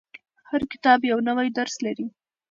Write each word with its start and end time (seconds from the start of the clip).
•هر 0.49 0.61
کتاب 0.71 0.99
یو 1.11 1.19
نوی 1.27 1.47
درس 1.57 1.75
لري. 1.85 2.05